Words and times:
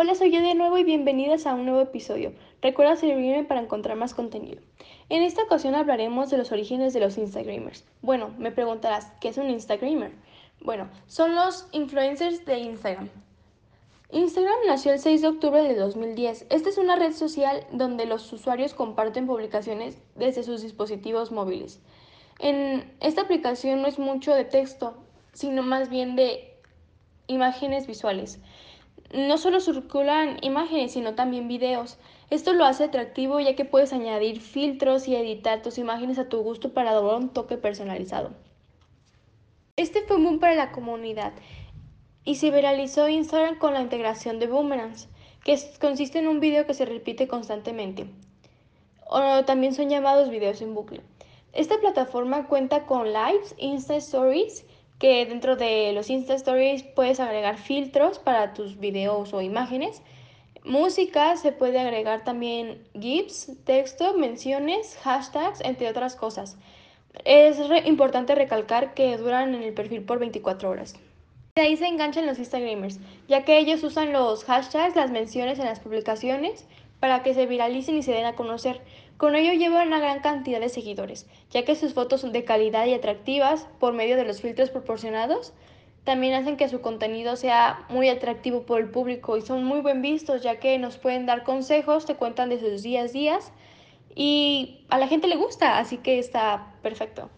Hola, 0.00 0.14
soy 0.14 0.30
yo 0.30 0.40
de 0.40 0.54
nuevo 0.54 0.78
y 0.78 0.84
bienvenidas 0.84 1.44
a 1.44 1.54
un 1.54 1.64
nuevo 1.64 1.80
episodio. 1.80 2.32
Recuerda 2.62 2.94
seguirme 2.94 3.42
para 3.42 3.62
encontrar 3.62 3.96
más 3.96 4.14
contenido. 4.14 4.62
En 5.08 5.24
esta 5.24 5.42
ocasión 5.42 5.74
hablaremos 5.74 6.30
de 6.30 6.38
los 6.38 6.52
orígenes 6.52 6.92
de 6.92 7.00
los 7.00 7.18
Instagramers. 7.18 7.84
Bueno, 8.00 8.32
me 8.38 8.52
preguntarás, 8.52 9.10
¿qué 9.20 9.30
es 9.30 9.38
un 9.38 9.50
Instagramer? 9.50 10.12
Bueno, 10.60 10.88
son 11.08 11.34
los 11.34 11.66
influencers 11.72 12.46
de 12.46 12.58
Instagram. 12.58 13.08
Instagram 14.12 14.54
nació 14.68 14.92
el 14.92 15.00
6 15.00 15.20
de 15.20 15.26
octubre 15.26 15.64
de 15.64 15.74
2010. 15.74 16.46
Esta 16.48 16.68
es 16.68 16.78
una 16.78 16.94
red 16.94 17.12
social 17.12 17.66
donde 17.72 18.06
los 18.06 18.32
usuarios 18.32 18.74
comparten 18.74 19.26
publicaciones 19.26 19.98
desde 20.14 20.44
sus 20.44 20.62
dispositivos 20.62 21.32
móviles. 21.32 21.80
En 22.38 22.88
esta 23.00 23.22
aplicación 23.22 23.82
no 23.82 23.88
es 23.88 23.98
mucho 23.98 24.32
de 24.32 24.44
texto, 24.44 24.94
sino 25.32 25.64
más 25.64 25.90
bien 25.90 26.14
de 26.14 26.54
imágenes 27.26 27.88
visuales. 27.88 28.38
No 29.12 29.38
solo 29.38 29.60
circulan 29.60 30.38
imágenes, 30.42 30.92
sino 30.92 31.14
también 31.14 31.48
videos. 31.48 31.98
Esto 32.28 32.52
lo 32.52 32.64
hace 32.64 32.84
atractivo 32.84 33.40
ya 33.40 33.56
que 33.56 33.64
puedes 33.64 33.92
añadir 33.92 34.40
filtros 34.40 35.08
y 35.08 35.16
editar 35.16 35.62
tus 35.62 35.78
imágenes 35.78 36.18
a 36.18 36.28
tu 36.28 36.42
gusto 36.42 36.74
para 36.74 36.92
dar 36.92 37.02
un 37.02 37.30
toque 37.30 37.56
personalizado. 37.56 38.32
Este 39.76 40.02
fue 40.02 40.16
un 40.16 40.24
boom 40.24 40.40
para 40.40 40.54
la 40.54 40.72
comunidad 40.72 41.32
y 42.24 42.34
se 42.34 42.50
viralizó 42.50 43.08
Instagram 43.08 43.58
con 43.58 43.72
la 43.72 43.80
integración 43.80 44.38
de 44.38 44.48
boomerangs, 44.48 45.08
que 45.44 45.58
consiste 45.80 46.18
en 46.18 46.28
un 46.28 46.40
video 46.40 46.66
que 46.66 46.74
se 46.74 46.84
repite 46.84 47.26
constantemente. 47.28 48.10
O 49.08 49.44
también 49.46 49.74
son 49.74 49.88
llamados 49.88 50.28
videos 50.28 50.60
en 50.60 50.74
bucle. 50.74 51.00
Esta 51.54 51.78
plataforma 51.78 52.46
cuenta 52.46 52.84
con 52.84 53.06
lives, 53.06 53.54
Insta 53.56 53.96
Stories 53.96 54.66
que 54.98 55.24
dentro 55.26 55.56
de 55.56 55.92
los 55.92 56.10
Insta 56.10 56.34
Stories 56.34 56.82
puedes 56.82 57.20
agregar 57.20 57.56
filtros 57.56 58.18
para 58.18 58.52
tus 58.54 58.78
videos 58.78 59.32
o 59.32 59.40
imágenes. 59.40 60.02
Música, 60.64 61.36
se 61.36 61.52
puede 61.52 61.78
agregar 61.78 62.24
también 62.24 62.82
GIFs, 62.98 63.52
texto, 63.64 64.14
menciones, 64.14 64.98
hashtags, 65.02 65.60
entre 65.60 65.88
otras 65.88 66.16
cosas. 66.16 66.58
Es 67.24 67.58
importante 67.86 68.34
recalcar 68.34 68.94
que 68.94 69.16
duran 69.16 69.54
en 69.54 69.62
el 69.62 69.72
perfil 69.72 70.02
por 70.02 70.18
24 70.18 70.68
horas. 70.68 70.96
De 71.54 71.62
ahí 71.62 71.76
se 71.76 71.86
enganchan 71.86 72.26
los 72.26 72.38
Instagramers, 72.38 73.00
ya 73.26 73.44
que 73.44 73.58
ellos 73.58 73.82
usan 73.82 74.12
los 74.12 74.44
hashtags, 74.44 74.94
las 74.94 75.10
menciones 75.10 75.58
en 75.58 75.64
las 75.64 75.80
publicaciones 75.80 76.66
para 77.00 77.22
que 77.22 77.34
se 77.34 77.46
viralicen 77.46 77.96
y 77.96 78.02
se 78.02 78.12
den 78.12 78.26
a 78.26 78.34
conocer. 78.34 78.80
Con 79.18 79.34
ello 79.34 79.52
llevan 79.52 79.88
una 79.88 79.98
gran 79.98 80.20
cantidad 80.20 80.60
de 80.60 80.68
seguidores, 80.68 81.26
ya 81.50 81.64
que 81.64 81.74
sus 81.74 81.92
fotos 81.92 82.20
son 82.20 82.32
de 82.32 82.44
calidad 82.44 82.86
y 82.86 82.94
atractivas 82.94 83.66
por 83.80 83.92
medio 83.92 84.16
de 84.16 84.24
los 84.24 84.40
filtros 84.40 84.70
proporcionados. 84.70 85.52
También 86.04 86.34
hacen 86.34 86.56
que 86.56 86.68
su 86.68 86.80
contenido 86.80 87.34
sea 87.34 87.84
muy 87.88 88.08
atractivo 88.08 88.62
por 88.62 88.80
el 88.80 88.90
público 88.90 89.36
y 89.36 89.42
son 89.42 89.64
muy 89.64 89.80
buen 89.80 90.02
vistos, 90.02 90.44
ya 90.44 90.60
que 90.60 90.78
nos 90.78 90.98
pueden 90.98 91.26
dar 91.26 91.42
consejos, 91.42 92.06
te 92.06 92.14
cuentan 92.14 92.48
de 92.48 92.60
sus 92.60 92.84
días 92.84 93.12
días 93.12 93.52
y 94.14 94.86
a 94.88 94.98
la 94.98 95.08
gente 95.08 95.26
le 95.26 95.34
gusta, 95.34 95.78
así 95.78 95.96
que 95.96 96.20
está 96.20 96.76
perfecto. 96.82 97.28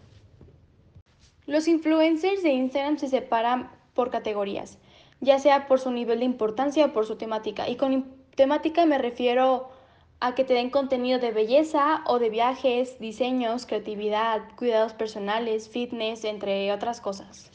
Los 1.47 1.67
influencers 1.67 2.43
de 2.43 2.51
Instagram 2.51 2.99
se 2.99 3.07
separan 3.07 3.71
por 3.95 4.11
categorías, 4.11 4.77
ya 5.19 5.39
sea 5.39 5.67
por 5.67 5.79
su 5.79 5.89
nivel 5.89 6.19
de 6.19 6.25
importancia 6.25 6.85
o 6.85 6.93
por 6.93 7.07
su 7.07 7.15
temática. 7.15 7.67
Y 7.67 7.75
con 7.75 8.05
temática 8.35 8.85
me 8.85 8.99
refiero 8.99 9.80
a 10.21 10.35
que 10.35 10.43
te 10.43 10.53
den 10.53 10.69
contenido 10.69 11.17
de 11.19 11.31
belleza 11.31 12.03
o 12.05 12.19
de 12.19 12.29
viajes, 12.29 12.99
diseños, 12.99 13.65
creatividad, 13.65 14.41
cuidados 14.55 14.93
personales, 14.93 15.67
fitness, 15.67 16.23
entre 16.23 16.71
otras 16.71 17.01
cosas. 17.01 17.49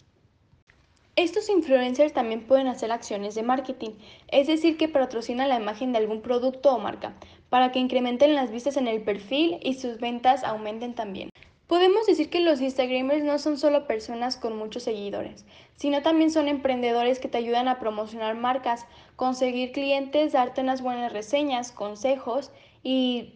Estos 1.15 1.49
influencers 1.49 2.13
también 2.13 2.47
pueden 2.47 2.67
hacer 2.67 2.91
acciones 2.91 3.37
de 3.37 3.45
marketing, 3.45 3.93
es 4.29 4.49
decir, 4.49 4.77
que 4.77 4.89
patrocinan 4.89 5.49
la 5.49 5.61
imagen 5.61 5.93
de 5.93 5.99
algún 5.99 6.21
producto 6.21 6.75
o 6.75 6.79
marca, 6.79 7.15
para 7.49 7.71
que 7.71 7.79
incrementen 7.79 8.35
las 8.35 8.51
vistas 8.51 8.77
en 8.77 8.89
el 8.89 9.01
perfil 9.01 9.59
y 9.63 9.75
sus 9.75 9.99
ventas 9.99 10.43
aumenten 10.45 10.95
también. 10.95 11.31
Podemos 11.67 12.07
decir 12.07 12.31
que 12.31 12.41
los 12.41 12.61
Instagramers 12.61 13.25
no 13.25 13.39
son 13.39 13.59
solo 13.59 13.89
personas 13.89 14.37
con 14.37 14.57
muchos 14.57 14.85
seguidores, 14.85 15.45
sino 15.75 16.01
también 16.01 16.31
son 16.31 16.47
emprendedores 16.47 17.19
que 17.19 17.29
te 17.29 17.39
ayudan 17.39 17.67
a 17.67 17.81
promocionar 17.81 18.37
marcas, 18.37 18.87
conseguir 19.17 19.73
clientes, 19.73 20.33
darte 20.33 20.61
unas 20.61 20.81
buenas 20.81 21.13
reseñas, 21.13 21.73
consejos 21.73 22.53
y 22.85 23.35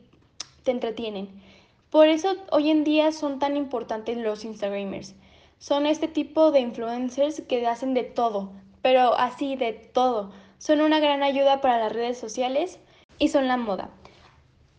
te 0.62 0.70
entretienen. 0.70 1.28
Por 1.90 2.06
eso 2.06 2.36
hoy 2.52 2.70
en 2.70 2.84
día 2.84 3.10
son 3.10 3.40
tan 3.40 3.56
importantes 3.56 4.16
los 4.16 4.44
Instagramers. 4.44 5.16
Son 5.58 5.84
este 5.84 6.06
tipo 6.06 6.52
de 6.52 6.60
influencers 6.60 7.42
que 7.42 7.66
hacen 7.66 7.94
de 7.94 8.04
todo, 8.04 8.52
pero 8.80 9.14
así 9.14 9.56
de 9.56 9.72
todo. 9.72 10.30
Son 10.58 10.80
una 10.80 11.00
gran 11.00 11.24
ayuda 11.24 11.60
para 11.60 11.78
las 11.80 11.92
redes 11.92 12.18
sociales 12.18 12.78
y 13.18 13.28
son 13.28 13.48
la 13.48 13.56
moda. 13.56 13.90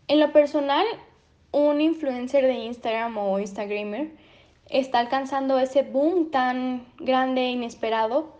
En 0.08 0.22
lo 0.22 0.32
personal, 0.32 0.86
un 1.52 1.82
influencer 1.82 2.46
de 2.46 2.54
Instagram 2.54 3.18
o 3.18 3.40
Instagramer 3.40 4.12
está 4.70 5.00
alcanzando 5.00 5.60
ese 5.60 5.84
boom 5.84 6.32
tan 6.32 6.86
grande 6.98 7.42
e 7.42 7.52
inesperado 7.52 8.34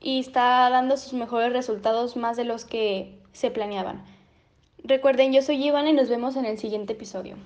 y 0.00 0.20
está 0.20 0.68
dando 0.70 0.96
sus 0.96 1.12
mejores 1.12 1.52
resultados 1.52 2.16
más 2.16 2.36
de 2.36 2.44
los 2.44 2.64
que 2.64 3.18
se 3.32 3.50
planeaban. 3.50 4.04
Recuerden, 4.84 5.32
yo 5.32 5.42
soy 5.42 5.64
Ivana 5.64 5.90
y 5.90 5.92
nos 5.92 6.08
vemos 6.08 6.36
en 6.36 6.44
el 6.44 6.58
siguiente 6.58 6.92
episodio. 6.92 7.36